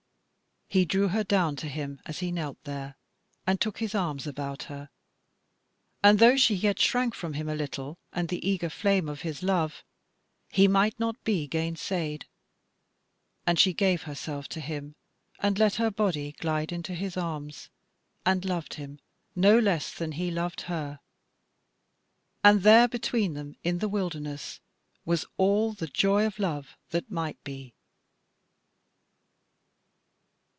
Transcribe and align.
He 0.73 0.85
drew 0.85 1.09
her 1.09 1.25
down 1.25 1.57
to 1.57 1.67
him 1.67 1.99
as 2.05 2.19
he 2.19 2.31
knelt 2.31 2.57
there, 2.63 2.95
and 3.45 3.59
took 3.59 3.79
his 3.79 3.93
arms 3.93 4.25
about 4.25 4.63
her, 4.71 4.89
and 6.01 6.17
though 6.17 6.37
she 6.37 6.55
yet 6.55 6.79
shrank 6.79 7.13
from 7.13 7.33
him 7.33 7.49
a 7.49 7.55
little 7.55 7.99
and 8.13 8.29
the 8.29 8.47
eager 8.47 8.69
flame 8.69 9.09
of 9.09 9.19
his 9.19 9.43
love, 9.43 9.83
he 10.49 10.69
might 10.69 10.97
not 10.97 11.21
be 11.25 11.45
gainsayed, 11.45 12.25
and 13.45 13.59
she 13.59 13.73
gave 13.73 14.03
herself 14.03 14.47
to 14.47 14.61
him 14.61 14.95
and 15.39 15.59
let 15.59 15.75
her 15.75 15.91
body 15.91 16.31
glide 16.39 16.71
into 16.71 16.95
his 16.95 17.17
arms, 17.17 17.69
and 18.25 18.45
loved 18.45 18.75
him 18.75 18.97
no 19.35 19.59
less 19.59 19.93
than 19.93 20.13
he 20.13 20.31
loved 20.31 20.61
her. 20.61 21.01
And 22.45 22.63
there 22.63 22.87
between 22.87 23.33
them 23.33 23.55
in 23.65 23.79
the 23.79 23.89
wilderness 23.89 24.61
was 25.03 25.25
all 25.35 25.73
the 25.73 25.87
joy 25.87 26.25
of 26.25 26.39
love 26.39 26.77
that 26.91 27.11
might 27.11 27.43
be. 27.43 27.75